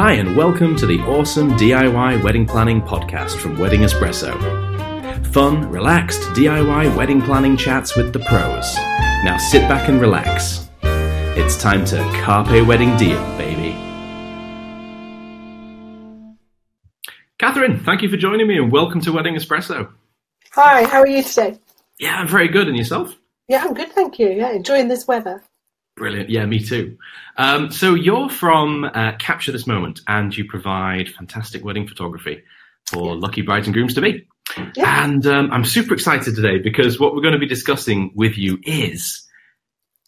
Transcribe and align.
Hi, 0.00 0.12
and 0.12 0.36
welcome 0.36 0.76
to 0.76 0.86
the 0.86 1.00
awesome 1.00 1.50
DIY 1.54 2.22
wedding 2.22 2.46
planning 2.46 2.80
podcast 2.80 3.36
from 3.36 3.58
Wedding 3.58 3.80
Espresso. 3.80 4.32
Fun, 5.32 5.68
relaxed 5.72 6.20
DIY 6.34 6.96
wedding 6.96 7.20
planning 7.20 7.56
chats 7.56 7.96
with 7.96 8.12
the 8.12 8.20
pros. 8.20 8.76
Now 9.24 9.36
sit 9.38 9.62
back 9.62 9.88
and 9.88 10.00
relax. 10.00 10.68
It's 10.82 11.60
time 11.60 11.84
to 11.86 11.96
carpe 12.22 12.64
wedding 12.64 12.96
diem, 12.96 13.20
baby. 13.36 13.72
Catherine, 17.40 17.80
thank 17.80 18.00
you 18.00 18.08
for 18.08 18.16
joining 18.16 18.46
me 18.46 18.56
and 18.56 18.70
welcome 18.70 19.00
to 19.00 19.10
Wedding 19.10 19.34
Espresso. 19.34 19.90
Hi, 20.52 20.84
how 20.84 21.00
are 21.00 21.08
you 21.08 21.24
today? 21.24 21.58
Yeah, 21.98 22.20
I'm 22.20 22.28
very 22.28 22.46
good. 22.46 22.68
And 22.68 22.76
yourself? 22.76 23.16
Yeah, 23.48 23.64
I'm 23.64 23.74
good, 23.74 23.90
thank 23.90 24.20
you. 24.20 24.28
Yeah, 24.28 24.52
enjoying 24.52 24.86
this 24.86 25.08
weather. 25.08 25.42
Brilliant. 25.98 26.30
Yeah, 26.30 26.46
me 26.46 26.60
too. 26.60 26.96
Um, 27.36 27.70
so 27.72 27.94
you're 27.94 28.30
from 28.30 28.84
uh, 28.84 29.12
Capture 29.18 29.52
This 29.52 29.66
Moment 29.66 30.00
and 30.06 30.36
you 30.36 30.44
provide 30.44 31.08
fantastic 31.08 31.64
wedding 31.64 31.88
photography 31.88 32.44
for 32.86 33.16
lucky 33.16 33.42
brides 33.42 33.66
and 33.66 33.74
grooms 33.74 33.94
to 33.94 34.00
be. 34.00 34.26
Yeah. 34.76 35.04
And 35.04 35.26
um, 35.26 35.50
I'm 35.50 35.64
super 35.64 35.94
excited 35.94 36.34
today 36.34 36.58
because 36.58 36.98
what 36.98 37.14
we're 37.14 37.22
going 37.22 37.34
to 37.34 37.40
be 37.40 37.48
discussing 37.48 38.12
with 38.14 38.38
you 38.38 38.58
is 38.62 39.26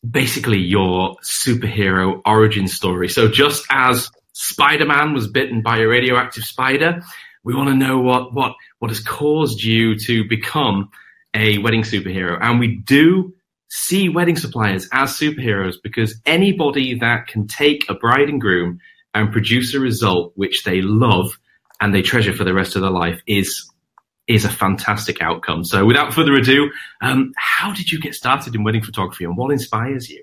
basically 0.09 0.59
your 0.59 1.17
superhero 1.23 2.23
origin 2.25 2.69
story. 2.69 3.09
So 3.09 3.29
just 3.29 3.65
as 3.69 4.11
Spider-Man 4.33 5.13
was 5.13 5.27
bitten 5.27 5.61
by 5.61 5.79
a 5.79 5.87
radioactive 5.87 6.45
spider, 6.45 7.03
we 7.43 7.55
want 7.55 7.69
to 7.69 7.75
know 7.75 7.99
what, 7.99 8.33
what, 8.33 8.53
what 8.79 8.91
has 8.91 9.01
caused 9.01 9.63
you 9.63 9.99
to 9.99 10.25
become 10.27 10.91
a 11.35 11.59
wedding 11.59 11.83
superhero. 11.83 12.39
And 12.41 12.61
we 12.61 12.77
do 12.77 13.35
see 13.71 14.09
wedding 14.09 14.37
suppliers 14.37 14.89
as 14.93 15.11
superheroes 15.11 15.77
because 15.83 16.21
anybody 16.27 16.99
that 16.99 17.29
can 17.29 17.47
take 17.47 17.89
a 17.89 17.95
bride 17.95 18.29
and 18.29 18.41
groom 18.41 18.81
and 19.15 19.33
produce 19.33 19.75
a 19.75 19.81
result 19.81 20.33
which 20.35 20.65
they 20.65 20.83
love 20.83 21.39
and 21.81 21.95
they 21.95 22.03
treasure 22.03 22.33
for 22.33 22.45
the 22.45 22.53
rest 22.53 22.77
of 22.77 22.83
their 22.83 22.91
life 22.91 23.21
is 23.27 23.71
is 24.27 24.45
a 24.45 24.49
fantastic 24.49 25.21
outcome. 25.21 25.65
So 25.65 25.85
without 25.85 26.15
further 26.15 26.35
ado, 26.35 26.71
um, 27.01 27.33
how 27.37 27.73
did 27.73 27.91
you 27.91 27.99
get 27.99 28.15
started 28.15 28.55
in 28.55 28.63
wedding 28.63 28.83
photography 28.83 29.25
and 29.25 29.37
what 29.37 29.51
inspires 29.51 30.09
you? 30.09 30.23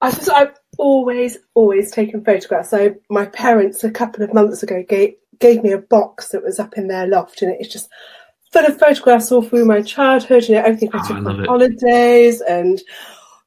I 0.00 0.12
just, 0.12 0.30
I've 0.30 0.54
always, 0.78 1.38
always 1.54 1.90
taken 1.90 2.24
photographs. 2.24 2.70
So 2.70 2.94
my 3.10 3.26
parents 3.26 3.82
a 3.82 3.90
couple 3.90 4.22
of 4.22 4.32
months 4.32 4.62
ago 4.62 4.84
gave, 4.88 5.14
gave 5.40 5.64
me 5.64 5.72
a 5.72 5.78
box 5.78 6.28
that 6.28 6.44
was 6.44 6.60
up 6.60 6.74
in 6.78 6.86
their 6.86 7.08
loft 7.08 7.42
and 7.42 7.52
it's 7.58 7.72
just 7.72 7.88
full 8.52 8.66
of 8.66 8.78
photographs 8.78 9.30
all 9.30 9.42
through 9.42 9.64
my 9.64 9.82
childhood, 9.82 10.48
you 10.48 10.54
know, 10.56 10.62
everything 10.62 10.90
I 10.92 10.98
Oh, 11.02 11.06
took 11.06 11.16
love 11.24 11.38
on 11.38 11.44
holidays 11.44 12.40
and 12.40 12.80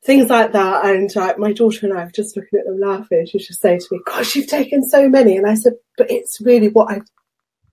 things 0.03 0.29
like 0.29 0.51
that. 0.53 0.85
And 0.85 1.13
like 1.15 1.37
my 1.37 1.51
daughter 1.53 1.85
and 1.87 1.97
I 1.97 2.05
were 2.05 2.11
just 2.11 2.35
looking 2.37 2.59
at 2.59 2.65
them 2.65 2.79
laughing. 2.79 3.25
She 3.25 3.39
just 3.39 3.61
saying 3.61 3.79
to 3.79 3.85
me, 3.91 3.99
gosh, 4.05 4.35
you've 4.35 4.47
taken 4.47 4.83
so 4.87 5.09
many. 5.09 5.35
And 5.37 5.47
I 5.47 5.55
said, 5.55 5.73
but 5.97 6.09
it's 6.09 6.39
really 6.41 6.69
what 6.69 6.91
I've 6.91 7.07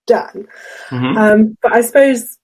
done. 0.06 0.46
Mhm. 0.88 1.16
Um, 1.16 1.56
but 1.62 1.72
I 1.72 1.82
suppose 1.82 2.38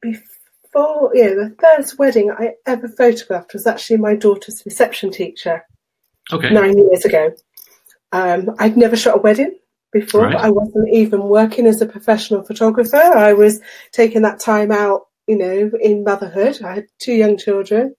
before, 0.00 1.10
yeah, 1.14 1.28
the 1.28 1.54
first 1.60 1.98
wedding 1.98 2.30
I 2.30 2.54
ever 2.66 2.88
photographed 2.88 3.52
was 3.52 3.66
actually 3.66 3.98
my 3.98 4.14
daughter's 4.16 4.62
reception 4.64 5.10
teacher 5.10 5.64
Okay. 6.32 6.50
nine 6.50 6.78
years 6.78 7.04
ago. 7.04 7.32
Um, 8.12 8.54
I'd 8.58 8.76
never 8.76 8.96
shot 8.96 9.16
a 9.18 9.20
wedding 9.20 9.56
before. 9.92 10.24
Right. 10.24 10.36
I 10.36 10.50
wasn't 10.50 10.88
even 10.92 11.24
working 11.24 11.66
as 11.66 11.80
a 11.80 11.86
professional 11.86 12.42
photographer. 12.42 12.96
I 12.96 13.32
was 13.32 13.60
taking 13.92 14.22
that 14.22 14.40
time 14.40 14.70
out, 14.70 15.02
you 15.26 15.36
know, 15.36 15.70
in 15.80 16.04
motherhood. 16.04 16.62
I 16.62 16.74
had 16.74 16.86
two 16.98 17.14
young 17.14 17.36
children, 17.36 17.94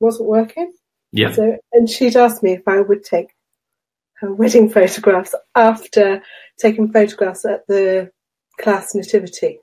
wasn't 0.00 0.28
working. 0.28 0.72
Yeah. 1.12 1.32
So, 1.32 1.56
and 1.72 1.88
she'd 1.88 2.16
asked 2.16 2.42
me 2.42 2.52
if 2.52 2.66
I 2.66 2.80
would 2.80 3.04
take 3.04 3.34
her 4.16 4.32
wedding 4.32 4.68
photographs 4.78 5.34
after 5.54 6.22
taking 6.58 6.92
photographs 6.92 7.44
at 7.44 7.66
the 7.66 8.10
class 8.60 8.94
nativity. 8.94 9.60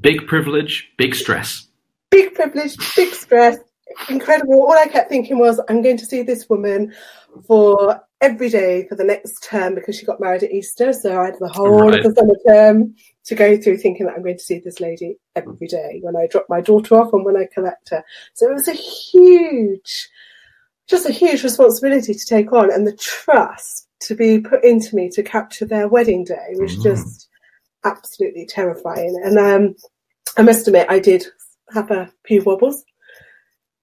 Big 0.00 0.26
privilege, 0.26 0.90
big 0.98 1.14
stress. 1.14 1.68
Big 2.10 2.34
privilege, 2.34 2.76
big 2.94 3.12
stress, 3.12 3.58
incredible. 4.08 4.62
All 4.62 4.78
I 4.78 4.86
kept 4.86 5.08
thinking 5.08 5.38
was, 5.38 5.60
I'm 5.68 5.82
going 5.82 5.96
to 5.96 6.06
see 6.06 6.22
this 6.22 6.48
woman 6.48 6.94
for 7.46 8.00
every 8.24 8.48
day 8.48 8.86
for 8.88 8.94
the 8.94 9.04
next 9.04 9.44
term 9.44 9.74
because 9.74 9.98
she 9.98 10.06
got 10.06 10.18
married 10.18 10.42
at 10.42 10.50
Easter. 10.50 10.94
So 10.94 11.20
I 11.20 11.26
had 11.26 11.38
the 11.38 11.48
whole 11.48 11.90
Right. 11.90 11.98
of 12.04 12.14
the 12.14 12.20
summer 12.20 12.36
term 12.48 12.94
to 13.24 13.34
go 13.34 13.56
through 13.58 13.76
thinking 13.76 14.06
that 14.06 14.14
I'm 14.14 14.22
going 14.22 14.38
to 14.38 14.42
see 14.42 14.60
this 14.60 14.80
lady 14.80 15.18
every 15.36 15.66
day 15.66 15.98
when 16.02 16.16
I 16.16 16.26
drop 16.26 16.46
my 16.48 16.62
daughter 16.62 16.94
off 16.96 17.12
and 17.12 17.22
when 17.24 17.36
I 17.36 17.46
collect 17.52 17.90
her. 17.90 18.02
So 18.32 18.50
it 18.50 18.54
was 18.54 18.66
a 18.68 18.72
huge, 18.72 20.08
just 20.88 21.06
a 21.06 21.12
huge 21.12 21.44
responsibility 21.44 22.14
to 22.14 22.26
take 22.26 22.50
on 22.52 22.72
and 22.72 22.86
the 22.86 22.96
trust 22.96 23.88
to 24.00 24.14
be 24.14 24.40
put 24.40 24.64
into 24.64 24.96
me 24.96 25.10
to 25.10 25.22
capture 25.22 25.66
their 25.66 25.88
wedding 25.88 26.24
day 26.24 26.54
was 26.54 26.76
Mm. 26.78 26.82
just 26.82 27.28
absolutely 27.84 28.46
terrifying. 28.46 29.20
And 29.22 29.38
um, 29.38 29.74
I 30.38 30.42
must 30.42 30.66
admit, 30.66 30.86
I 30.88 30.98
did 30.98 31.26
have 31.74 31.90
a 31.90 32.10
few 32.26 32.42
wobbles, 32.42 32.84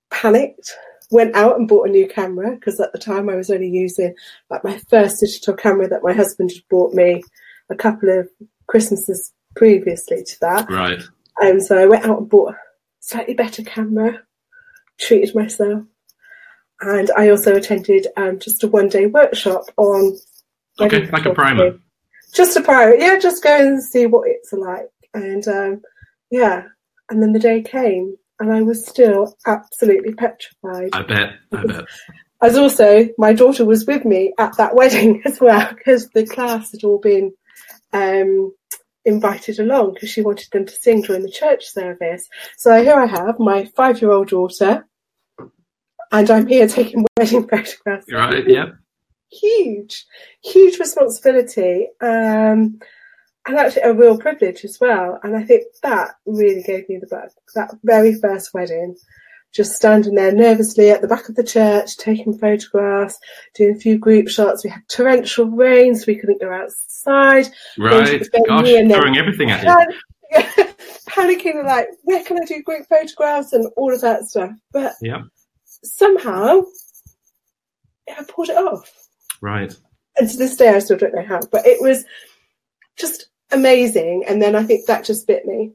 panicked, 0.10 0.72
went 1.12 1.36
out 1.36 1.58
and 1.58 1.68
bought 1.68 1.88
a 1.88 1.92
new 1.92 2.08
camera 2.08 2.56
because 2.56 2.80
at 2.80 2.92
the 2.94 2.98
time 2.98 3.30
I 3.30 3.36
was 3.36 3.52
only 3.52 3.70
using 3.70 4.16
like 4.50 4.64
my 4.64 4.78
first 4.90 5.20
digital 5.20 5.54
camera 5.54 5.88
that 5.90 6.04
my 6.04 6.14
husband 6.14 6.52
had 6.52 6.64
bought 6.70 6.94
me 6.94 7.22
a 7.70 7.76
couple 7.76 8.10
of 8.10 8.30
Christmases 8.68 9.34
previously 9.56 10.24
to 10.24 10.40
that. 10.40 10.70
Right. 10.70 11.02
And 11.38 11.62
so 11.62 11.78
I 11.78 11.86
went 11.86 12.06
out 12.06 12.20
and 12.20 12.30
bought 12.30 12.54
a 12.54 12.58
slightly 13.00 13.34
better 13.34 13.64
camera, 13.64 14.22
treated 15.00 15.36
myself. 15.36 15.84
And 16.80 17.12
I 17.16 17.30
also 17.30 17.56
attended 17.56 18.08
um, 18.18 18.40
just 18.40 18.64
a 18.64 18.68
one 18.68 18.90
day 18.90 19.06
workshop 19.06 19.66
on. 19.78 20.18
Okay, 20.80 21.08
like 21.12 21.26
a 21.26 21.34
primer. 21.34 21.78
Just 22.34 22.56
a 22.56 22.62
primer, 22.62 22.96
yeah, 22.96 23.20
just 23.20 23.44
go 23.44 23.56
and 23.56 23.84
see 23.84 24.06
what 24.06 24.28
it's 24.28 24.54
like. 24.54 24.90
And 25.14 25.46
um, 25.48 25.82
yeah, 26.32 26.64
and 27.10 27.22
then 27.22 27.34
the 27.34 27.40
day 27.40 27.62
came 27.62 28.16
and 28.42 28.52
I 28.52 28.64
was 28.64 28.88
still 28.88 29.38
absolutely 29.46 30.14
petrified. 30.16 30.90
I 30.94 31.04
bet. 31.04 31.34
I 31.54 31.64
bet. 31.64 31.86
As 32.42 32.58
also, 32.58 33.08
my 33.20 33.34
daughter 33.34 33.64
was 33.66 33.86
with 33.86 34.04
me 34.04 34.34
at 34.40 34.58
that 34.58 34.76
wedding 34.76 35.22
as 35.26 35.40
well 35.40 35.72
because 35.74 36.10
the 36.10 36.26
class 36.26 36.72
had 36.72 36.84
all 36.84 36.98
been 36.98 37.34
um, 37.94 38.52
invited 39.06 39.60
along 39.60 39.94
because 39.94 40.10
she 40.10 40.24
wanted 40.24 40.48
them 40.52 40.66
to 40.66 40.74
sing 40.74 41.04
during 41.04 41.22
the 41.22 41.30
church 41.30 41.68
service. 41.68 42.28
So 42.58 42.82
here 42.82 42.96
I 42.96 43.06
have 43.06 43.40
my 43.40 43.66
five 43.76 44.02
year 44.02 44.12
old 44.12 44.30
daughter, 44.30 44.88
and 46.12 46.32
I'm 46.32 46.48
here 46.48 46.68
taking 46.68 47.06
wedding 47.18 47.48
photographs. 47.48 48.12
Right. 48.12 48.44
Yeah. 48.48 48.70
Huge, 49.30 50.04
huge 50.44 50.80
responsibility. 50.80 51.90
Um, 52.02 52.80
and 53.48 53.58
actually 53.58 53.82
a 53.84 53.94
real 53.94 54.18
privilege 54.18 54.64
as 54.64 54.80
well. 54.80 55.20
And 55.24 55.36
I 55.36 55.44
think 55.44 55.64
that 55.84 56.12
really 56.26 56.64
gave 56.64 56.88
me 56.90 56.98
the 57.00 57.08
bug. 57.08 57.30
That 57.56 57.72
very 57.84 58.14
first 58.16 58.54
wedding, 58.54 58.96
just 59.54 59.76
standing 59.76 60.16
there 60.16 60.32
nervously 60.32 60.92
at 60.92 61.02
the 61.02 61.08
back 61.08 61.28
of 61.28 61.36
the 61.36 61.44
church, 61.44 61.98
taking 61.98 62.38
photographs, 62.38 63.18
doing 63.56 63.76
a 63.76 63.80
few 63.80 63.98
group 63.98 64.28
shots. 64.30 64.64
We 64.64 64.70
had 64.70 64.88
torrential 64.90 65.48
rain, 65.48 65.96
so 65.96 66.06
we 66.08 66.18
couldn't 66.20 66.40
go 66.42 66.52
outside. 66.52 67.48
Right. 67.78 68.20
Gosh, 68.20 68.28
venue 68.48 68.78
and 68.78 68.92
then- 68.92 69.00
throwing 69.02 69.18
everything 69.18 69.50
at 69.52 69.64
you. 69.64 69.68
Pan- 69.70 70.68
panicking, 71.10 71.66
like, 71.66 71.88
where 72.04 72.24
can 72.24 72.38
I 72.42 72.46
do 72.46 72.62
group 72.64 72.86
photographs 72.88 73.52
and 73.54 73.68
all 73.76 73.94
of 73.94 74.00
that 74.02 74.24
stuff. 74.26 74.52
But 74.72 74.94
Yeah. 75.02 75.24
somehow, 75.66 76.62
I 78.08 78.24
pulled 78.24 78.50
it 78.50 78.56
off 78.58 78.90
Right. 79.42 79.74
and 80.18 80.30
to 80.30 80.38
this 80.38 80.56
day 80.56 80.70
I 80.70 80.80
still 80.80 80.98
don't 80.98 81.14
know 81.16 81.26
how, 81.26 81.40
but 81.52 81.66
it 81.66 81.82
was 81.82 82.06
just 82.98 83.28
amazing. 83.52 84.26
And 84.28 84.42
then 84.42 84.56
I 84.56 84.64
think 84.64 84.86
that 84.88 85.06
just 85.06 85.28
bit 85.28 85.46
me. 85.46 85.74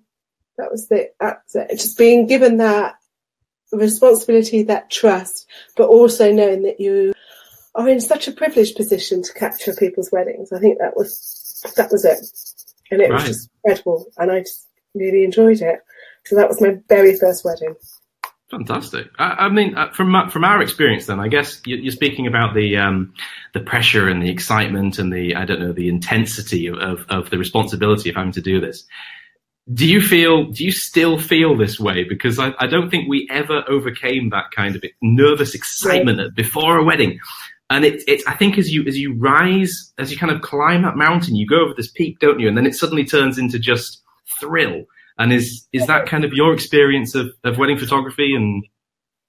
That 0.59 0.71
was 0.71 0.89
the 0.89 1.11
that's 1.21 1.55
it. 1.55 1.71
Just 1.73 1.99
being 1.99 2.27
given 2.27 2.59
that 2.59 2.97
responsibility, 3.73 4.63
that 4.65 4.91
trust, 4.91 5.47
but 5.77 5.89
also 5.89 6.33
knowing 6.33 6.63
that 6.63 6.81
you 6.81 7.13
are 7.75 7.89
in 7.89 8.01
such 8.01 8.27
a 8.27 8.33
privileged 8.33 8.77
position 8.77 9.23
to 9.23 9.33
capture 9.35 9.75
people's 9.75 10.11
weddings. 10.11 10.53
I 10.53 10.59
think 10.59 10.79
that 10.79 10.97
was 10.97 11.63
that 11.77 11.91
was 11.91 12.05
it, 12.05 12.19
and 12.91 13.03
it 13.03 13.11
Right. 13.11 13.23
was 13.23 13.25
just 13.25 13.51
incredible, 13.65 14.07
and 14.17 14.31
I 14.31 14.41
just 14.41 14.67
really 14.95 15.25
enjoyed 15.25 15.61
it. 15.61 15.81
So 16.25 16.37
that 16.37 16.49
was 16.49 16.61
my 16.61 16.79
very 16.89 17.17
first 17.17 17.45
wedding. 17.45 17.77
Fantastic. 18.51 19.09
I, 19.19 19.47
I 19.47 19.49
mean, 19.49 19.77
uh, 19.77 19.91
from 19.93 20.31
from 20.31 20.45
our 20.45 20.63
experience, 20.63 21.07
then 21.07 21.19
I 21.19 21.27
guess 21.29 21.61
you- 21.67 21.77
you're 21.79 21.91
speaking 21.93 22.27
about 22.29 22.55
the 22.55 22.77
um, 22.77 23.13
the 23.55 23.61
pressure 23.61 24.09
and 24.09 24.23
the 24.23 24.31
excitement 24.31 24.99
and 25.01 25.13
the 25.13 25.35
I 25.35 25.45
don't 25.45 25.61
know 25.61 25.73
the 25.73 25.89
intensity 25.89 26.69
of, 26.69 26.77
of, 26.79 27.07
of 27.09 27.31
the 27.31 27.39
responsibility 27.39 28.09
of 28.09 28.15
having 28.17 28.33
to 28.33 28.41
do 28.41 28.61
this. 28.61 28.85
Do 29.75 29.85
you 29.85 30.01
feel? 30.01 30.45
Do 30.45 30.65
you 30.65 30.71
still 30.71 31.19
feel 31.19 31.57
this 31.57 31.81
way? 31.81 32.05
Because 32.05 32.39
I, 32.39 32.55
I 32.61 32.69
don't 32.69 32.89
think 32.89 33.09
we 33.09 33.27
ever 33.33 33.65
overcame 33.69 34.31
that 34.31 34.53
kind 34.55 34.77
of 34.77 34.85
nervous 35.03 35.55
excitement 35.57 36.21
at- 36.21 36.35
before 36.37 36.77
a 36.79 36.85
wedding. 36.85 37.19
And 37.69 37.85
it, 37.85 38.01
it's 38.07 38.25
I 38.29 38.35
think 38.35 38.59
as 38.59 38.73
you 38.73 38.85
as 38.87 38.97
you 38.97 39.15
rise, 39.19 39.93
as 39.99 40.13
you 40.13 40.17
kind 40.19 40.31
of 40.31 40.41
climb 40.41 40.83
that 40.83 40.95
mountain, 40.95 41.35
you 41.35 41.49
go 41.49 41.65
over 41.65 41.75
this 41.77 41.91
peak, 41.91 42.21
don't 42.21 42.39
you? 42.39 42.47
And 42.47 42.57
then 42.57 42.65
it 42.65 42.77
suddenly 42.77 43.05
turns 43.05 43.39
into 43.39 43.59
just 43.59 44.05
thrill. 44.41 44.85
And 45.19 45.33
is 45.33 45.67
is 45.73 45.87
that 45.87 46.07
kind 46.07 46.25
of 46.25 46.33
your 46.33 46.53
experience 46.53 47.15
of, 47.15 47.29
of 47.45 47.59
wedding 47.59 47.79
photography 47.79 48.35
and 48.35 48.65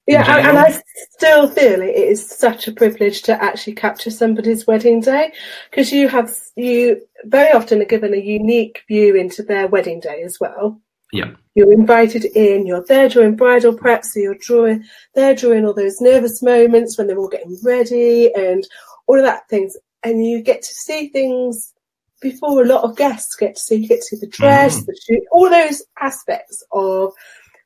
Yeah, 0.06 0.38
and, 0.38 0.48
and 0.48 0.58
I 0.58 0.82
still 1.12 1.48
feel 1.50 1.82
it 1.82 1.96
is 1.96 2.30
such 2.30 2.68
a 2.68 2.72
privilege 2.72 3.22
to 3.24 3.42
actually 3.42 3.74
capture 3.74 4.12
somebody's 4.12 4.68
wedding 4.68 5.02
day 5.02 5.32
because 5.70 5.92
you 5.92 6.10
have 6.10 6.34
you 6.56 7.02
very 7.26 7.52
often 7.52 7.82
are 7.82 7.86
given 7.86 8.14
a 8.14 8.18
unique 8.18 8.84
view 8.88 9.16
into 9.16 9.44
their 9.44 9.68
wedding 9.68 10.00
day 10.00 10.24
as 10.24 10.40
well. 10.40 10.82
Yeah. 11.12 11.32
You're 11.56 11.72
invited 11.72 12.26
in, 12.26 12.68
you're 12.68 12.84
there 12.86 13.10
during 13.10 13.36
bridal 13.36 13.74
prep, 13.74 14.04
so 14.04 14.20
you're 14.20 14.38
drawing 14.40 14.84
there 15.16 15.36
during 15.36 15.66
all 15.66 15.74
those 15.74 16.02
nervous 16.02 16.42
moments 16.44 16.98
when 16.98 17.08
they're 17.08 17.18
all 17.18 17.30
getting 17.30 17.58
ready 17.64 18.34
and 18.34 18.68
all 19.08 19.18
of 19.18 19.24
that 19.26 19.48
things. 19.50 19.76
And 20.04 20.26
you 20.26 20.42
get 20.42 20.62
to 20.62 20.74
see 20.74 21.10
things 21.10 21.74
before 22.22 22.62
a 22.62 22.68
lot 22.68 22.84
of 22.84 22.98
guests 22.98 23.36
get 23.36 23.56
to 23.56 23.62
see. 23.62 23.76
You 23.76 23.88
get 23.88 24.00
to 24.00 24.04
see 24.04 24.18
the 24.18 24.28
dress, 24.28 24.80
mm. 24.80 24.86
the 24.86 25.00
shoot, 25.06 25.24
all 25.32 25.50
those 25.50 25.84
aspects 26.00 26.64
of 26.72 27.14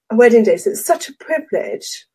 a 0.09 0.15
wedding 0.15 0.43
day. 0.43 0.57
So 0.57 0.71
it's 0.71 0.85
such 0.85 1.09
a 1.09 1.13
privilege 1.15 2.05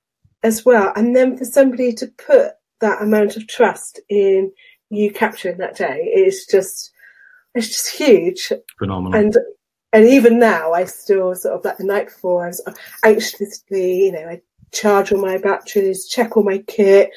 as 0.43 0.65
well. 0.65 0.93
And 0.97 1.17
then 1.17 1.37
for 1.37 1.45
somebody 1.45 1.93
to 1.95 2.07
put 2.19 2.53
that 2.81 3.03
amount 3.03 3.37
of 3.37 3.49
trust 3.49 4.01
in 4.09 4.53
you 4.91 5.11
capturing 5.11 5.59
that 5.59 5.77
day 5.77 6.13
is 6.15 6.47
just 6.47 6.93
it's 7.55 7.69
just 7.69 7.97
huge. 7.97 8.53
Phenomenal. 8.79 9.19
And 9.19 9.37
and 9.93 10.07
even 10.07 10.39
now 10.39 10.73
I 10.73 10.85
still 10.85 11.35
sort 11.35 11.55
of 11.55 11.65
like 11.65 11.79
the 11.79 11.85
night 11.85 12.07
before 12.07 12.45
I 12.45 12.49
was 12.49 12.63
anxiously, 13.03 14.05
you 14.05 14.13
know, 14.13 14.29
I 14.29 14.43
charge 14.73 15.13
all 15.13 15.21
my 15.21 15.39
batteries, 15.39 16.07
check 16.07 16.37
all 16.37 16.43
my 16.43 16.59
kit, 16.59 17.11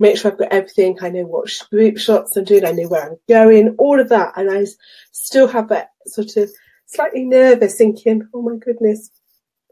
make 0.00 0.16
sure 0.16 0.32
I've 0.32 0.38
got 0.38 0.52
everything, 0.52 0.98
I 1.00 1.10
know 1.10 1.24
what 1.24 1.52
group 1.70 1.98
shots 1.98 2.36
I'm 2.36 2.44
doing, 2.44 2.64
I 2.64 2.72
know 2.72 2.88
where 2.88 3.10
I'm 3.10 3.18
going, 3.28 3.76
all 3.78 4.00
of 4.00 4.08
that. 4.08 4.32
And 4.36 4.50
I 4.50 4.66
still 5.12 5.46
have 5.46 5.68
that 5.68 5.90
sort 6.06 6.36
of 6.38 6.50
slightly 6.86 7.24
nervous 7.24 7.76
thinking, 7.76 8.26
oh 8.34 8.42
my 8.42 8.56
goodness, 8.56 9.10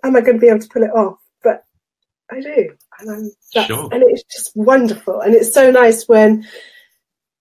am 0.04 0.14
I 0.14 0.20
going 0.20 0.34
to 0.34 0.40
be 0.40 0.48
able 0.48 0.60
to 0.60 0.68
pull 0.68 0.82
it 0.82 0.90
off? 0.90 1.18
But 1.42 1.64
I 2.30 2.40
do. 2.40 2.76
And, 3.00 3.10
I'm, 3.10 3.66
sure. 3.66 3.88
and 3.90 4.02
it's 4.06 4.22
just 4.24 4.52
wonderful. 4.54 5.20
And 5.20 5.34
it's 5.34 5.52
so 5.52 5.70
nice 5.70 6.06
when 6.06 6.46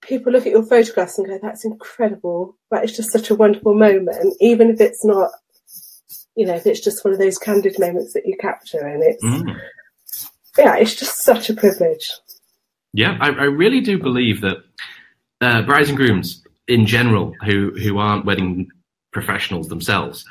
people 0.02 0.32
look 0.32 0.46
at 0.46 0.54
your 0.54 0.66
photographs 0.66 1.18
and 1.18 1.28
go, 1.28 1.38
that's 1.42 1.66
incredible. 1.66 2.58
But 2.72 2.86
it's 2.86 2.96
just 2.96 3.12
such 3.12 3.30
a 3.30 3.36
wonderful 3.36 3.74
moment, 3.74 4.36
even 4.40 4.70
if 4.70 4.80
it's 4.80 5.04
not, 5.04 5.30
you 6.36 6.46
know, 6.46 6.56
if 6.56 6.66
it's 6.66 6.80
just 6.80 7.04
one 7.04 7.14
of 7.14 7.20
those 7.20 7.38
candid 7.38 7.78
moments 7.80 8.14
that 8.14 8.26
you 8.26 8.38
capture. 8.40 8.80
And 8.80 9.04
it's, 9.04 9.24
mm. 9.24 9.60
yeah, 10.58 10.78
it's 10.78 10.96
just 10.96 11.22
such 11.22 11.50
a 11.50 11.54
privilege. 11.54 12.10
Yeah, 12.94 13.18
I, 13.20 13.28
I 13.28 13.44
really 13.46 13.82
do 13.82 13.98
believe 14.00 14.42
that 14.42 14.58
uh, 15.42 15.62
brides 15.64 15.90
and 15.90 15.98
grooms 15.98 16.44
in 16.68 16.86
general 16.86 17.34
who, 17.46 17.72
who 17.78 17.98
aren't 17.98 18.26
wedding 18.26 18.70
professionals 19.12 19.68
themselves, 19.68 20.26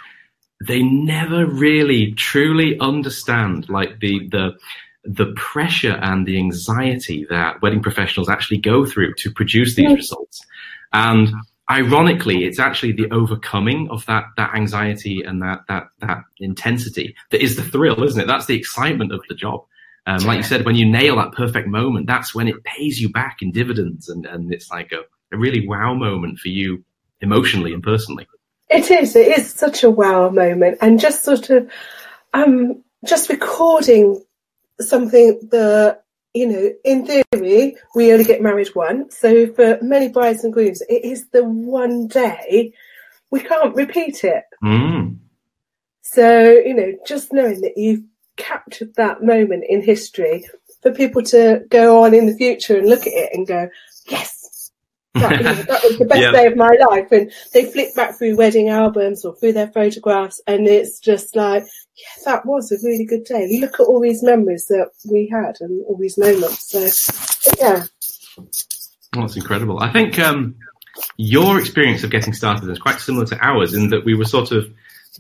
they 0.67 0.83
never 0.83 1.47
really 1.47 2.13
truly 2.13 2.79
understand 2.81 3.69
like 3.69 4.01
the 4.01 4.29
the 4.31 4.57
the 5.05 5.33
pressure 5.37 5.99
and 6.03 6.27
the 6.27 6.37
anxiety 6.37 7.27
that 7.31 7.63
wedding 7.63 7.83
professionals 7.83 8.29
actually 8.29 8.59
go 8.59 8.85
through 8.85 9.15
to 9.15 9.31
produce 9.31 9.77
these 9.77 9.93
results. 9.95 10.41
And 10.93 11.29
ironically, 11.71 12.45
it's 12.45 12.59
actually 12.59 12.93
the 12.93 13.09
overcoming 13.13 13.89
of 13.91 14.05
that 14.07 14.25
that 14.37 14.55
anxiety 14.55 15.23
and 15.23 15.43
that 15.43 15.61
that 15.69 15.89
that 16.01 16.23
intensity 16.39 17.15
that 17.31 17.43
is 17.43 17.57
the 17.57 17.63
thrill, 17.63 18.03
isn't 18.03 18.21
it? 18.21 18.27
That's 18.27 18.47
the 18.47 18.57
excitement 18.57 19.13
of 19.13 19.21
the 19.29 19.35
job. 19.35 19.65
Um, 20.07 20.25
like 20.25 20.37
you 20.37 20.45
said, 20.45 20.65
when 20.65 20.77
you 20.77 20.87
nail 20.87 21.17
that 21.17 21.33
perfect 21.33 21.67
moment, 21.67 22.07
that's 22.07 22.35
when 22.35 22.47
it 22.47 22.63
pays 22.63 23.01
you 23.01 23.11
back 23.11 23.39
in 23.43 23.51
dividends, 23.51 24.09
and 24.09 24.25
and 24.25 24.53
it's 24.53 24.71
like 24.71 24.93
a, 24.93 25.01
a 25.35 25.39
really 25.39 25.67
wow 25.67 25.95
moment 25.95 26.39
for 26.39 26.49
you 26.49 26.85
emotionally 27.21 27.73
and 27.73 27.83
personally. 27.83 28.27
It 28.71 28.91
is. 28.91 29.17
It 29.17 29.39
is 29.39 29.53
such 29.53 29.83
a 29.83 29.91
wow 29.91 30.31
moment, 30.31 30.79
and 30.81 31.01
just 31.01 31.25
sort 31.25 31.51
of, 31.51 31.69
um, 32.35 32.85
just 33.05 33.29
recording 33.29 34.25
something 34.81 35.41
that 35.51 36.05
you 36.35 36.47
know, 36.47 36.71
in 36.85 37.07
theory, 37.07 37.77
we 37.95 38.13
only 38.13 38.25
get 38.25 38.43
married 38.43 38.75
once. 38.75 39.17
So 39.17 39.53
for 39.55 39.79
many 39.81 40.09
brides 40.09 40.45
and 40.45 40.53
grooms, 40.53 40.83
it 40.83 41.03
is 41.03 41.27
the 41.31 41.43
one 41.43 42.09
day 42.09 42.75
we 43.31 43.41
can't 43.41 43.75
repeat 43.75 44.23
it. 44.23 44.45
Mm. 44.63 45.19
So 46.03 46.53
you 46.53 46.75
know, 46.75 46.93
just 47.07 47.33
knowing 47.33 47.63
that 47.63 47.77
you've 47.77 48.05
captured 48.37 48.95
that 48.97 49.23
moment 49.23 49.65
in 49.69 49.83
history 49.83 50.45
for 50.83 50.93
people 50.93 51.23
to 51.23 51.65
go 51.69 52.05
on 52.05 52.15
in 52.15 52.27
the 52.27 52.37
future 52.37 52.77
and 52.77 52.89
look 52.89 53.07
at 53.07 53.13
it 53.13 53.31
and 53.33 53.47
go, 53.47 53.69
yes, 54.09 54.71
that, 55.15 55.67
that 55.67 55.83
was 55.83 55.99
the 55.99 56.05
best 56.05 56.21
yeah. 56.21 56.31
day 56.31 56.47
of 56.47 56.57
my 56.57 56.77
life. 56.91 57.11
And 57.11 57.33
they 57.53 57.65
flick 57.65 57.95
back 57.95 58.19
through 58.19 58.37
wedding 58.37 58.69
albums 58.69 59.25
or 59.25 59.35
through 59.37 59.55
their 59.55 59.69
photographs, 59.69 60.41
and 60.47 60.67
it's 60.67 61.01
just 61.01 61.35
like, 61.35 61.63
yeah, 61.97 62.23
that 62.27 62.45
was 62.45 62.71
a 62.71 62.77
really 62.87 63.07
good 63.07 63.25
day. 63.25 63.59
Look 63.61 63.81
at 63.81 63.87
all 63.87 64.01
these 64.01 64.23
memories 64.23 64.67
that 64.67 64.91
we 65.11 65.29
had 65.33 65.57
and 65.61 65.83
all 65.87 65.97
these 65.99 66.19
moments. 66.19 66.71
So, 66.71 67.53
yeah. 67.59 67.85
Well, 69.15 69.27
that's 69.27 69.37
incredible. 69.37 69.81
I 69.81 69.91
think 69.91 70.19
um, 70.19 70.57
your 71.17 71.59
experience 71.59 72.05
of 72.05 72.11
getting 72.11 72.35
started 72.35 72.69
is 72.69 72.79
quite 72.79 73.01
similar 73.01 73.25
to 73.27 73.39
ours 73.39 73.73
in 73.73 73.89
that 73.91 74.05
we 74.05 74.15
were 74.15 74.27
sort 74.27 74.53
of 74.53 74.71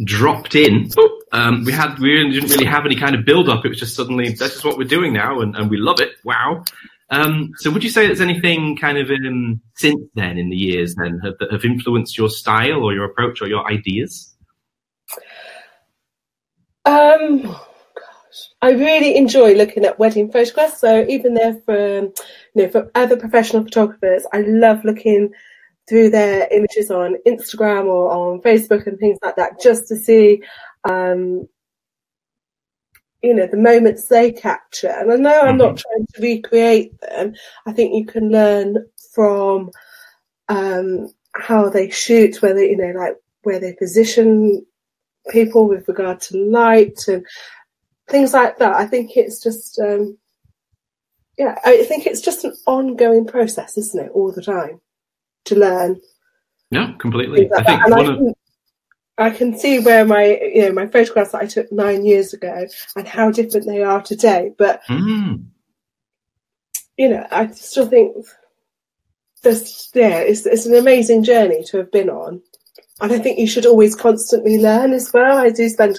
dropped 0.04 0.54
in. 0.54 0.90
Um, 1.36 1.64
we 1.64 1.72
had 1.72 1.98
we 1.98 2.30
didn't 2.32 2.48
really 2.48 2.64
have 2.64 2.86
any 2.86 2.96
kind 2.96 3.14
of 3.14 3.26
build 3.26 3.50
up. 3.50 3.62
It 3.66 3.68
was 3.68 3.78
just 3.78 3.94
suddenly 3.94 4.30
this 4.30 4.56
is 4.56 4.64
what 4.64 4.78
we're 4.78 4.88
doing 4.88 5.12
now, 5.12 5.40
and, 5.40 5.54
and 5.54 5.68
we 5.68 5.76
love 5.76 6.00
it. 6.00 6.12
Wow! 6.24 6.64
Um, 7.10 7.52
so 7.56 7.70
would 7.70 7.84
you 7.84 7.90
say 7.90 8.06
there's 8.06 8.22
anything 8.22 8.74
kind 8.78 8.96
of 8.96 9.10
in, 9.10 9.60
since 9.74 10.00
then 10.14 10.38
in 10.38 10.48
the 10.48 10.56
years 10.56 10.94
then 10.94 11.20
have, 11.22 11.34
that 11.38 11.52
have 11.52 11.62
influenced 11.64 12.16
your 12.16 12.30
style 12.30 12.82
or 12.82 12.94
your 12.94 13.04
approach 13.04 13.42
or 13.42 13.48
your 13.48 13.70
ideas? 13.70 14.34
Um, 16.86 17.42
gosh, 17.42 18.48
I 18.62 18.70
really 18.70 19.14
enjoy 19.16 19.56
looking 19.56 19.84
at 19.84 19.98
wedding 19.98 20.32
photographs. 20.32 20.80
So 20.80 21.04
even 21.06 21.34
there 21.34 21.60
for 21.66 21.98
you 22.00 22.12
know 22.54 22.68
for 22.70 22.90
other 22.94 23.18
professional 23.18 23.62
photographers, 23.62 24.24
I 24.32 24.40
love 24.40 24.86
looking 24.86 25.32
through 25.88 26.10
their 26.10 26.48
images 26.50 26.90
on 26.90 27.16
Instagram 27.26 27.86
or 27.86 28.10
on 28.10 28.40
Facebook 28.40 28.86
and 28.86 28.98
things 28.98 29.18
like 29.22 29.36
that, 29.36 29.60
just 29.60 29.88
to 29.88 29.96
see 29.96 30.42
um, 30.84 31.48
you 33.22 33.34
know 33.34 33.46
the 33.46 33.56
moments 33.56 34.06
they 34.06 34.32
capture. 34.32 34.88
And 34.88 35.12
i 35.12 35.16
know 35.16 35.40
i'm 35.40 35.48
mm-hmm. 35.48 35.58
not 35.58 35.76
trying 35.78 36.06
to 36.14 36.22
recreate 36.22 37.00
them. 37.00 37.34
I 37.66 37.72
think 37.72 37.94
you 37.94 38.06
can 38.06 38.30
learn 38.30 38.86
from 39.12 39.70
um, 40.48 41.08
how 41.34 41.68
they 41.68 41.90
shoot 41.90 42.42
whether 42.42 42.64
you 42.64 42.76
know 42.76 42.92
like 42.98 43.16
where 43.42 43.60
they 43.60 43.74
position 43.74 44.64
people 45.30 45.68
with 45.68 45.88
regard 45.88 46.20
to 46.20 46.36
light 46.38 47.08
and 47.08 47.24
things 48.08 48.32
like 48.32 48.58
that. 48.58 48.74
I 48.74 48.86
think 48.86 49.16
it's 49.16 49.42
just 49.42 49.78
um, 49.80 50.16
yeah 51.38 51.58
i 51.64 51.84
think 51.84 52.06
it's 52.06 52.20
just 52.20 52.44
an 52.44 52.54
ongoing 52.66 53.26
process 53.26 53.76
isn't 53.76 54.06
it 54.06 54.12
all 54.12 54.32
the 54.32 54.42
time 54.42 54.80
to 55.46 55.58
learn 55.58 56.00
yeah 56.70 56.92
completely 56.98 57.48
like 57.48 57.60
i 57.60 57.62
think 57.64 57.88
one 57.88 58.06
of 58.06 58.36
I 59.18 59.30
can 59.30 59.58
see 59.58 59.78
where 59.78 60.04
my 60.04 60.38
you 60.42 60.62
know 60.62 60.72
my 60.72 60.86
photographs 60.86 61.32
that 61.32 61.42
I 61.42 61.46
took 61.46 61.72
nine 61.72 62.04
years 62.04 62.34
ago 62.34 62.66
and 62.96 63.08
how 63.08 63.30
different 63.30 63.66
they 63.66 63.82
are 63.82 64.02
today. 64.02 64.52
But 64.58 64.82
mm. 64.88 65.42
you 66.98 67.08
know, 67.08 67.26
I 67.30 67.46
still 67.52 67.88
think 67.88 68.14
this 69.42 69.90
yeah, 69.94 70.18
it's 70.18 70.44
it's 70.44 70.66
an 70.66 70.74
amazing 70.74 71.24
journey 71.24 71.64
to 71.64 71.78
have 71.78 71.90
been 71.90 72.10
on. 72.10 72.42
And 73.00 73.12
I 73.12 73.18
think 73.18 73.38
you 73.38 73.46
should 73.46 73.66
always 73.66 73.94
constantly 73.94 74.58
learn 74.58 74.92
as 74.92 75.12
well. 75.12 75.38
I 75.38 75.50
do 75.50 75.68
spend 75.68 75.98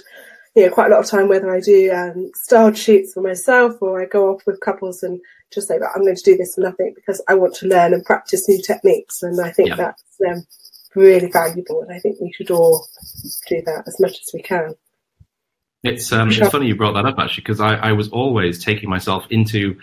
know 0.63 0.71
quite 0.71 0.87
a 0.87 0.95
lot 0.95 1.03
of 1.03 1.09
time 1.09 1.27
whether 1.27 1.53
I 1.53 1.59
do 1.59 1.91
um, 1.91 2.31
styled 2.35 2.77
shoots 2.77 3.13
for 3.13 3.21
myself 3.21 3.81
or 3.81 4.01
I 4.01 4.05
go 4.05 4.33
off 4.33 4.41
with 4.45 4.59
couples 4.59 5.03
and 5.03 5.19
just 5.53 5.67
say, 5.67 5.77
that 5.77 5.91
I'm 5.95 6.03
going 6.03 6.15
to 6.15 6.23
do 6.23 6.35
this 6.37 6.55
for 6.55 6.61
nothing 6.61 6.93
because 6.95 7.21
I 7.27 7.35
want 7.35 7.55
to 7.55 7.67
learn 7.67 7.93
and 7.93 8.03
practice 8.03 8.47
new 8.49 8.61
techniques. 8.61 9.23
And 9.23 9.39
I 9.39 9.51
think 9.51 9.75
that's 9.75 10.03
um, 10.27 10.45
really 10.95 11.31
valuable, 11.31 11.81
and 11.81 11.91
I 11.91 11.99
think 11.99 12.19
we 12.19 12.33
should 12.33 12.51
all 12.51 12.87
do 13.47 13.61
that 13.65 13.83
as 13.87 13.99
much 13.99 14.11
as 14.11 14.31
we 14.33 14.41
can. 14.41 14.75
It's 15.83 16.11
um, 16.11 16.29
it's 16.29 16.49
funny 16.49 16.67
you 16.67 16.75
brought 16.75 16.93
that 16.93 17.05
up 17.05 17.19
actually 17.19 17.43
because 17.43 17.61
I, 17.61 17.75
I 17.75 17.91
was 17.93 18.09
always 18.09 18.63
taking 18.63 18.89
myself 18.89 19.25
into 19.29 19.77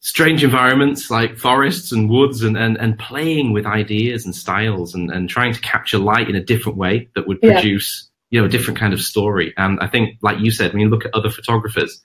strange 0.00 0.42
environments 0.42 1.10
like 1.10 1.36
forests 1.36 1.92
and 1.92 2.10
woods 2.10 2.42
and, 2.42 2.56
and, 2.56 2.76
and 2.78 2.98
playing 2.98 3.52
with 3.52 3.66
ideas 3.66 4.24
and 4.24 4.34
styles 4.34 4.94
and, 4.94 5.10
and 5.10 5.28
trying 5.28 5.52
to 5.52 5.60
capture 5.60 5.98
light 5.98 6.28
in 6.28 6.34
a 6.34 6.42
different 6.42 6.78
way 6.78 7.08
that 7.14 7.28
would 7.28 7.40
produce 7.40 8.04
yeah. 8.04 8.09
You 8.30 8.40
know 8.40 8.46
a 8.46 8.48
different 8.48 8.78
kind 8.78 8.92
of 8.92 9.00
story. 9.00 9.52
And 9.56 9.78
I 9.80 9.86
think, 9.86 10.18
like 10.22 10.38
you 10.40 10.50
said, 10.50 10.72
when 10.72 10.80
you 10.80 10.88
look 10.88 11.04
at 11.04 11.14
other 11.14 11.30
photographers, 11.30 12.00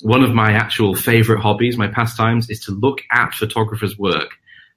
one 0.00 0.22
of 0.22 0.34
my 0.34 0.52
actual 0.52 0.94
favorite 0.94 1.40
hobbies, 1.40 1.76
my 1.76 1.88
pastimes, 1.88 2.50
is 2.50 2.60
to 2.64 2.72
look 2.72 2.98
at 3.10 3.34
photographers' 3.34 3.98
work 3.98 4.30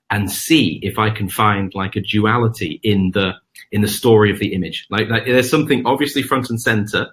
and 0.09 0.31
see 0.31 0.79
if 0.81 0.97
I 0.97 1.09
can 1.09 1.29
find 1.29 1.73
like 1.75 1.95
a 1.95 2.01
duality 2.01 2.79
in 2.83 3.11
the 3.13 3.33
in 3.71 3.81
the 3.81 3.87
story 3.87 4.31
of 4.31 4.39
the 4.39 4.53
image. 4.53 4.87
Like, 4.89 5.09
like 5.09 5.25
there's 5.25 5.49
something 5.49 5.85
obviously 5.85 6.23
front 6.23 6.49
and 6.49 6.59
center, 6.59 7.07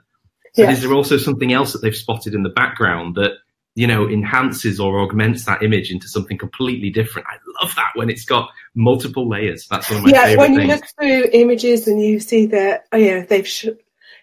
but 0.57 0.71
is 0.71 0.83
there 0.83 0.93
also 0.93 1.17
something 1.17 1.53
else 1.53 1.73
that 1.73 1.83
they've 1.83 1.95
spotted 1.95 2.35
in 2.35 2.43
the 2.43 2.49
background 2.49 3.17
that 3.17 3.33
you 3.77 3.87
know 3.87 4.09
enhances 4.09 4.81
or 4.81 5.01
augments 5.01 5.45
that 5.45 5.63
image 5.63 5.93
into 5.93 6.09
something 6.09 6.37
completely 6.37 6.91
different? 6.91 7.29
I 7.29 7.37
love 7.63 7.75
that 7.77 7.93
when 7.95 8.11
it's 8.11 8.25
got 8.25 8.51
multiple 8.75 9.29
layers. 9.29 9.69
That's 9.69 9.89
one 9.89 9.99
of 9.99 10.05
my 10.05 10.11
yeah. 10.11 10.25
favorite 10.25 10.39
when 10.41 10.53
you 10.55 10.61
things. 10.61 10.73
look 10.73 10.85
through 10.99 11.31
images 11.33 11.87
and 11.87 12.03
you 12.03 12.19
see 12.19 12.47
that, 12.47 12.87
oh 12.93 12.97
yeah, 12.97 13.25
they've 13.25 13.47
sh- 13.47 13.69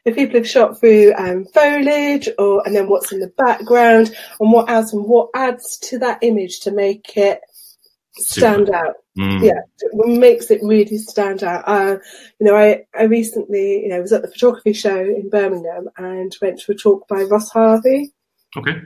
if 0.06 0.16
people 0.16 0.38
have 0.38 0.48
shot 0.50 0.80
through 0.80 1.14
um, 1.16 1.46
foliage 1.46 2.28
or 2.38 2.62
and 2.66 2.76
then 2.76 2.90
what's 2.90 3.12
in 3.12 3.20
the 3.20 3.32
background 3.38 4.14
and 4.40 4.52
what 4.52 4.70
else 4.70 4.92
and 4.92 5.06
what 5.06 5.30
adds 5.34 5.78
to 5.78 6.00
that 6.00 6.20
image 6.22 6.60
to 6.62 6.72
make 6.72 7.16
it 7.16 7.40
stand 8.18 8.68
Super. 8.68 8.76
out. 8.76 8.96
Mm. 9.18 9.44
Yeah, 9.44 9.88
what 9.92 10.10
makes 10.10 10.50
it 10.52 10.62
really 10.64 10.98
stand 10.98 11.44
out. 11.44 11.64
Uh, 11.68 11.98
you 12.40 12.48
know, 12.48 12.56
I, 12.56 12.84
I 12.98 13.04
recently, 13.04 13.84
you 13.84 13.90
know, 13.90 14.02
was 14.02 14.12
at 14.12 14.24
the 14.24 14.32
photography 14.32 14.74
show 14.74 15.00
in 15.00 15.30
Birmingham 15.30 15.90
and 15.98 16.36
went 16.42 16.60
to 16.62 16.72
a 16.72 16.76
talk 16.76 17.08
by 17.08 17.22
Ross 17.24 17.50
Harvey. 17.52 18.12
Okay. 18.58 18.82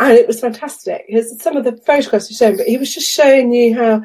And 0.00 0.12
it 0.12 0.26
was 0.26 0.40
fantastic. 0.40 1.06
Some 1.38 1.56
of 1.56 1.64
the 1.64 1.76
photographs 1.76 2.30
were 2.30 2.36
shown, 2.36 2.56
but 2.56 2.66
he 2.66 2.78
was 2.78 2.94
just 2.94 3.10
showing 3.10 3.52
you 3.52 3.74
how 3.74 4.02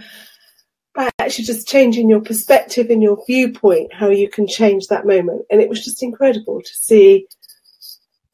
by 0.95 1.09
actually 1.19 1.45
just 1.45 1.67
changing 1.67 2.09
your 2.09 2.21
perspective 2.21 2.89
and 2.89 3.01
your 3.01 3.23
viewpoint, 3.25 3.93
how 3.93 4.09
you 4.09 4.29
can 4.29 4.47
change 4.47 4.87
that 4.87 5.05
moment. 5.05 5.43
And 5.49 5.59
it 5.61 5.69
was 5.69 5.83
just 5.83 6.03
incredible 6.03 6.61
to 6.61 6.73
see 6.73 7.27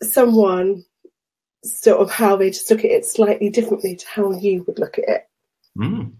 someone 0.01 0.83
sort 1.63 1.99
of 1.99 2.11
how 2.11 2.35
they 2.35 2.49
just 2.49 2.69
look 2.69 2.79
at 2.79 2.91
it 2.91 3.05
slightly 3.05 3.49
differently 3.49 3.95
to 3.95 4.07
how 4.07 4.31
you 4.31 4.63
would 4.67 4.79
look 4.79 4.97
at 4.97 5.07
it. 5.07 5.29
Mm. 5.77 6.13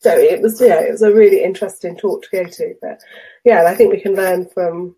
So 0.00 0.16
it 0.16 0.42
was, 0.42 0.60
yeah, 0.60 0.80
it 0.80 0.90
was 0.90 1.02
a 1.02 1.12
really 1.12 1.42
interesting 1.42 1.96
talk 1.96 2.22
to 2.22 2.28
go 2.32 2.44
to. 2.44 2.74
But 2.80 3.00
yeah, 3.44 3.64
I 3.66 3.74
think 3.74 3.92
we 3.92 4.00
can 4.00 4.14
learn 4.14 4.46
from 4.52 4.94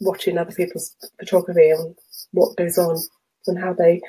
watching 0.00 0.38
other 0.38 0.52
people's 0.52 0.94
photography 1.18 1.70
and 1.70 1.94
what 2.32 2.56
goes 2.56 2.78
on 2.78 2.98
and 3.46 3.58
how 3.58 3.72
they 3.72 4.00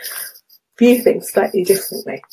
view 0.77 1.01
things 1.01 1.29
slightly 1.29 1.63
differently. 1.63 2.23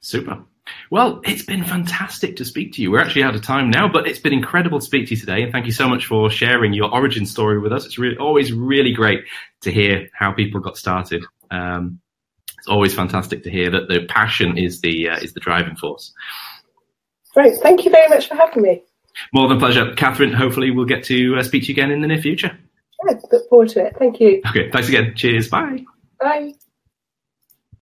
Super. 0.00 0.44
Well, 0.90 1.20
it's 1.24 1.44
been 1.44 1.64
fantastic 1.64 2.36
to 2.36 2.44
speak 2.44 2.74
to 2.74 2.82
you. 2.82 2.90
We're 2.90 3.00
actually 3.00 3.24
out 3.24 3.34
of 3.34 3.42
time 3.42 3.70
now, 3.70 3.88
but 3.88 4.06
it's 4.06 4.18
been 4.18 4.32
incredible 4.32 4.78
to 4.80 4.84
speak 4.84 5.08
to 5.08 5.14
you 5.14 5.20
today. 5.20 5.42
And 5.42 5.52
thank 5.52 5.66
you 5.66 5.72
so 5.72 5.88
much 5.88 6.06
for 6.06 6.30
sharing 6.30 6.72
your 6.72 6.92
origin 6.92 7.26
story 7.26 7.58
with 7.58 7.72
us. 7.72 7.86
It's 7.86 7.98
really, 7.98 8.16
always 8.16 8.52
really 8.52 8.92
great 8.92 9.24
to 9.62 9.70
hear 9.70 10.08
how 10.12 10.32
people 10.32 10.60
got 10.60 10.76
started. 10.76 11.24
Um, 11.50 12.00
it's 12.58 12.68
always 12.68 12.94
fantastic 12.94 13.42
to 13.44 13.50
hear 13.50 13.70
that 13.70 13.88
the 13.88 14.06
passion 14.08 14.56
is 14.56 14.80
the 14.80 15.10
uh, 15.10 15.16
is 15.18 15.34
the 15.34 15.40
driving 15.40 15.76
force. 15.76 16.14
Great. 17.34 17.56
Thank 17.58 17.84
you 17.84 17.90
very 17.90 18.08
much 18.08 18.28
for 18.28 18.36
having 18.36 18.62
me. 18.62 18.82
More 19.32 19.48
than 19.48 19.58
pleasure, 19.58 19.94
Catherine. 19.94 20.32
Hopefully, 20.32 20.70
we'll 20.70 20.86
get 20.86 21.04
to 21.04 21.36
uh, 21.36 21.42
speak 21.42 21.64
to 21.64 21.68
you 21.68 21.74
again 21.74 21.90
in 21.90 22.00
the 22.00 22.08
near 22.08 22.22
future. 22.22 22.56
Yeah, 23.06 23.20
look 23.30 23.48
forward 23.50 23.68
to 23.70 23.84
it. 23.86 23.96
Thank 23.98 24.20
you. 24.20 24.40
Okay, 24.48 24.70
thanks 24.70 24.88
again. 24.88 25.12
Cheers. 25.14 25.48
Bye. 25.48 25.84
Bye. 26.18 26.54